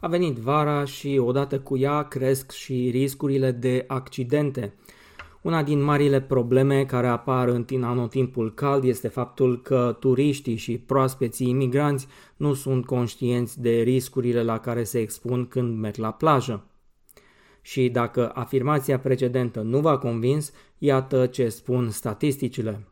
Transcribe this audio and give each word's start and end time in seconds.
A 0.00 0.08
venit 0.08 0.36
vara 0.36 0.84
și 0.84 1.20
odată 1.22 1.60
cu 1.60 1.76
ea 1.76 2.02
cresc 2.02 2.50
și 2.50 2.88
riscurile 2.90 3.50
de 3.50 3.84
accidente. 3.86 4.74
Una 5.42 5.62
din 5.62 5.82
marile 5.82 6.20
probleme 6.20 6.84
care 6.84 7.06
apar 7.06 7.48
în 7.48 7.82
anotimpul 7.82 8.54
cald 8.54 8.84
este 8.84 9.08
faptul 9.08 9.62
că 9.62 9.96
turiștii 10.00 10.56
și 10.56 10.78
proaspeții 10.78 11.48
imigranți 11.48 12.06
nu 12.36 12.54
sunt 12.54 12.86
conștienți 12.86 13.60
de 13.60 13.70
riscurile 13.70 14.42
la 14.42 14.58
care 14.58 14.84
se 14.84 14.98
expun 14.98 15.46
când 15.46 15.78
merg 15.78 15.96
la 15.96 16.12
plajă. 16.12 16.64
Și 17.62 17.88
dacă 17.88 18.30
afirmația 18.34 18.98
precedentă 18.98 19.60
nu 19.60 19.80
v-a 19.80 19.98
convins, 19.98 20.52
iată 20.78 21.26
ce 21.26 21.48
spun 21.48 21.90
statisticile. 21.90 22.86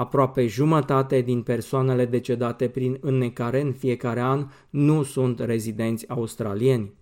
Aproape 0.00 0.46
jumătate 0.46 1.20
din 1.20 1.42
persoanele 1.42 2.04
decedate 2.04 2.68
prin 2.68 2.98
înnecare 3.00 3.60
în 3.60 3.72
fiecare 3.72 4.20
an 4.20 4.46
nu 4.70 5.02
sunt 5.02 5.40
rezidenți 5.40 6.08
australieni. 6.08 6.92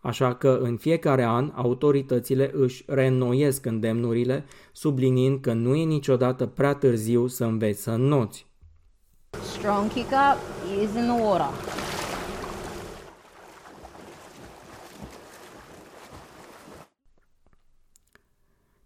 Așa 0.00 0.34
că 0.34 0.58
în 0.62 0.76
fiecare 0.76 1.24
an 1.24 1.52
autoritățile 1.54 2.50
își 2.54 2.84
reînnoiesc 2.86 3.66
îndemnurile, 3.66 4.44
subliniind 4.72 5.40
că 5.40 5.52
nu 5.52 5.74
e 5.74 5.84
niciodată 5.84 6.46
prea 6.46 6.74
târziu 6.74 7.26
să 7.26 7.44
înveți 7.44 7.82
să 7.82 7.90
înnoți. 7.90 8.46
Strong 9.42 9.90
kick 9.92 10.10
up 10.10 10.38
is 10.82 10.94
in 10.94 11.08
the 11.08 11.22
water. 11.22 11.95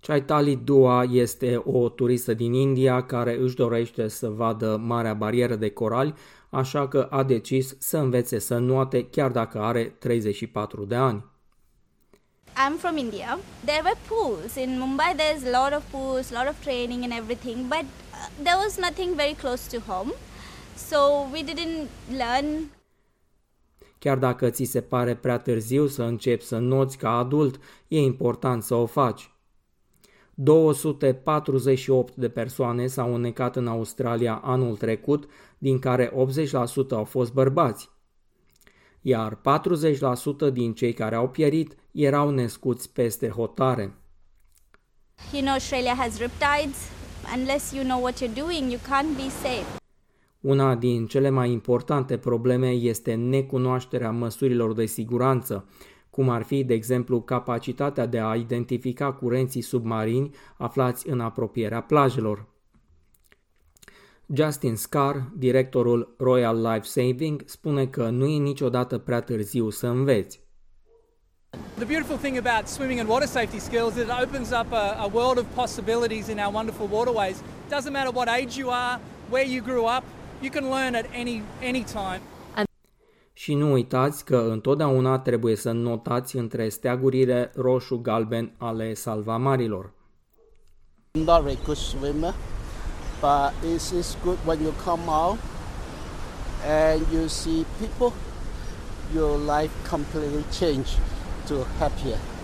Chaitali 0.00 0.56
Dua 0.56 1.04
este 1.10 1.62
o 1.64 1.88
turistă 1.88 2.34
din 2.34 2.52
India 2.52 3.02
care 3.02 3.36
își 3.38 3.54
dorește 3.54 4.08
să 4.08 4.28
vadă 4.28 4.77
Marea 4.77 5.14
Barieră 5.14 5.54
de 5.54 5.70
Corali, 5.70 6.14
așa 6.50 6.88
că 6.88 7.06
a 7.10 7.22
decis 7.22 7.77
să 7.78 7.98
învețe 7.98 8.38
să 8.38 8.58
nuoate 8.58 9.06
chiar 9.06 9.30
dacă 9.30 9.60
are 9.60 9.84
34 9.84 10.84
de 10.84 10.94
ani. 10.94 11.25
I'm 12.55 12.78
from 12.78 12.97
India. 12.97 13.38
There 13.64 13.83
were 13.84 13.98
pools. 14.08 14.55
In 14.55 14.78
Mumbai 14.78 15.14
there's 15.14 15.55
a 15.55 15.62
lot 15.62 15.77
of 15.77 15.83
pools, 15.91 16.32
a 16.32 16.42
lot 16.42 16.53
of 16.53 16.62
training 16.62 17.03
and 17.03 17.12
everything, 17.12 17.56
but 17.69 17.84
uh, 17.84 18.28
there 18.42 18.58
was 18.64 18.78
nothing 18.78 19.14
very 19.14 19.34
close 19.34 19.77
to 19.77 19.92
home. 19.92 20.12
So 20.77 20.98
we 21.32 21.42
didn't 21.42 21.88
learn 22.16 22.70
Chiar 23.98 24.19
dacă 24.19 24.50
ți 24.50 24.64
se 24.64 24.80
pare 24.80 25.14
prea 25.14 25.38
târziu 25.38 25.86
să 25.86 26.03
începi 26.03 26.44
să 26.44 26.58
noți 26.58 26.97
ca 26.97 27.19
adult, 27.19 27.60
e 27.88 27.98
important 27.98 28.62
să 28.62 28.75
o 28.75 28.86
faci. 28.86 29.30
248 30.42 32.14
de 32.14 32.28
persoane 32.28 32.86
s-au 32.86 33.14
înnecat 33.14 33.56
în 33.56 33.66
Australia 33.66 34.41
anul 34.44 34.77
trecut, 34.77 35.28
din 35.58 35.78
care 35.78 36.12
80% 36.12 36.12
au 36.91 37.05
fost 37.05 37.32
bărbați. 37.32 37.91
Iar 39.00 39.34
40% 39.34 40.52
din 40.52 40.74
cei 40.74 40.92
care 40.92 41.14
au 41.14 41.28
pierit 41.28 41.77
erau 41.92 42.30
născuți 42.30 42.92
peste 42.92 43.28
hotare. 43.28 43.94
You 45.32 45.42
know, 45.42 45.52
Australia 45.52 45.94
has 45.94 46.19
riptides. 46.19 46.77
Unless 47.36 47.72
you 47.72 47.84
know 47.84 48.02
what 48.02 48.22
you're 48.22 48.34
doing, 48.34 48.70
you 48.70 48.78
can't 48.78 49.16
be 49.16 49.28
safe. 49.28 49.78
Una 50.41 50.75
din 50.75 51.06
cele 51.06 51.28
mai 51.30 51.50
importante 51.50 52.16
probleme 52.16 52.69
este 52.70 53.14
necunoașterea 53.14 54.10
măsurilor 54.10 54.72
de 54.72 54.86
siguranță, 54.86 55.69
cum 56.11 56.28
ar 56.28 56.42
fi, 56.42 56.64
de 56.64 56.75
exemplu, 56.75 57.20
capacitatea 57.20 58.06
de 58.06 58.19
a 58.19 58.34
identifica 58.34 59.12
curenții 59.12 59.61
submarini 59.61 60.30
aflați 60.56 61.08
în 61.08 61.20
apropierea 61.20 61.80
plajelor. 61.80 62.48
Justin 64.34 64.77
Scar, 64.77 65.31
directorul 65.36 66.14
Royal 66.19 66.62
Life 66.62 66.83
Saving, 66.83 67.42
spune 67.47 67.86
că 67.86 68.08
nu 68.08 68.27
e 68.27 68.38
niciodată 68.38 68.98
prea 68.98 69.20
târziu 69.20 69.70
să 69.70 69.86
înveți. 69.86 70.41
The 71.75 71.84
beautiful 71.84 72.16
thing 72.16 72.37
about 72.37 72.69
swimming 72.69 73.00
and 73.00 73.09
water 73.09 73.27
safety 73.27 73.59
skills 73.59 73.97
is 73.97 74.03
it 74.03 74.10
opens 74.22 74.50
up 74.50 74.72
a, 74.72 74.97
a 74.98 75.10
world 75.12 75.38
of 75.38 75.47
possibilities 75.54 76.28
in 76.28 76.38
our 76.38 76.54
wonderful 76.54 76.88
waterways. 76.91 77.37
It 77.38 77.75
doesn't 77.75 77.92
matter 77.92 78.12
what 78.15 78.28
age 78.28 78.56
you 78.56 78.71
are, 78.71 79.00
where 79.31 79.47
you 79.47 79.62
grew 79.62 79.84
up, 79.97 80.04
you 80.42 80.50
can 80.50 80.71
learn 80.71 80.94
at 80.94 81.06
any, 81.12 81.42
any 81.62 81.82
time. 81.82 82.21
Și 83.41 83.55
nu 83.55 83.73
uitați 83.73 84.25
că 84.25 84.37
întotdeauna 84.37 85.19
trebuie 85.19 85.56
să 85.56 85.71
notați 85.71 86.37
între 86.37 86.69
steagurile 86.69 87.53
roșu-galben 87.55 88.55
ale 88.59 88.95
salvamarilor. 88.95 89.93
I'm 91.19 91.25
not 91.25 91.47
a 91.47 91.55
good 91.65 91.77
swimmer, 91.77 92.34
but 93.21 93.53
it's, 93.75 93.93
it's 93.99 94.25
good 94.25 94.39
when 94.47 94.61
you 94.62 94.73
come 94.84 95.03
out 95.06 95.39
and 96.67 97.01
you 97.12 97.27
see 97.27 97.65
people, 97.78 98.12
your 99.15 99.39
life 99.39 99.91
completely 99.91 100.45
change 100.59 100.89
to 101.49 101.55
happier. 101.78 102.40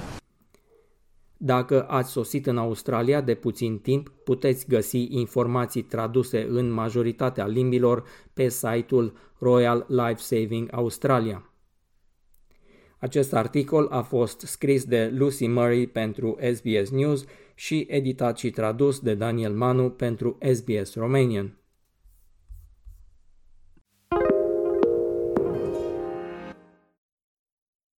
Dacă 1.37 1.87
ați 1.89 2.11
sosit 2.11 2.47
în 2.47 2.59
Australia 2.59 3.21
de 3.21 3.35
puțin 3.35 3.79
timp, 3.79 4.09
puteți 4.25 4.69
găsi 4.69 5.07
informații 5.11 5.83
traduse 5.83 6.47
în 6.49 6.71
majoritatea 6.71 7.47
limbilor 7.47 8.05
pe 8.33 8.49
site-ul 8.49 9.17
Royal 9.39 9.87
Life 9.89 10.17
Saving 10.17 10.69
Australia. 10.73 11.51
Acest 12.99 13.35
articol 13.35 13.87
a 13.91 14.03
fost 14.03 14.41
scris 14.41 14.85
de 14.85 15.11
Lucy 15.15 15.47
Murray 15.47 15.87
pentru 15.87 16.37
SBS 16.55 16.91
News 16.91 17.25
și 17.55 17.87
editat 17.89 18.39
și 18.39 18.51
tradus 18.51 19.01
de 19.01 19.15
Daniel 19.15 19.53
Manu 19.53 19.91
pentru 19.91 20.39
SBS 20.53 20.95
Romanian. 20.95 21.59